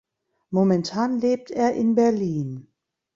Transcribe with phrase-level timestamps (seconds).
[0.49, 2.67] Momentan lebt er in Berlin.